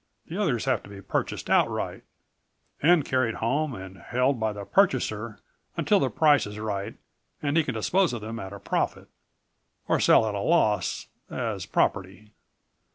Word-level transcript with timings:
The 0.25 0.35
others 0.41 0.65
have 0.65 0.81
to 0.81 0.89
be 0.89 0.99
purchased 0.99 1.47
outright 1.47 2.01
and 2.81 3.05
carried 3.05 3.35
home 3.35 3.75
and 3.75 3.97
held 3.99 4.39
by 4.39 4.51
the 4.51 4.65
purchaser 4.65 5.37
until 5.77 5.99
the 5.99 6.09
price 6.09 6.47
is 6.47 6.57
right 6.57 6.95
and 7.43 7.55
he 7.55 7.63
can 7.63 7.75
dispose 7.75 8.11
of 8.11 8.21
them 8.21 8.39
at 8.39 8.51
a 8.51 8.57
profit. 8.59 9.09
Or 9.87 9.99
sell 9.99 10.25
at 10.27 10.33
a 10.33 10.39
loss, 10.39 11.05
as 11.29 11.67
property." 11.67 12.31